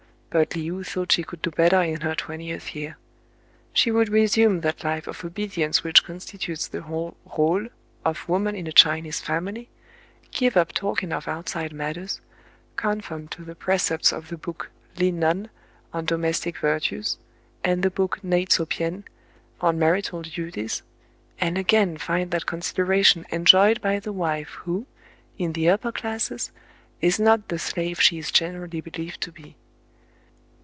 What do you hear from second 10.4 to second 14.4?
up talking of outside matters, conform to the precepts of the